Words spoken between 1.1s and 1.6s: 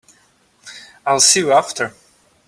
see you